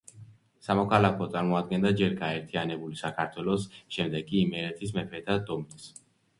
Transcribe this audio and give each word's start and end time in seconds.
სამოქალაქო 0.67 1.27
წარმოადგენდა 1.35 1.91
ჯერ 1.99 2.17
გაერთიანებული 2.23 2.99
საქართველოს, 3.03 3.69
შემდეგ 3.99 4.29
კი 4.33 4.43
იმერეთის 4.49 4.99
მეფეთა 5.01 5.41
დომენს. 5.55 5.91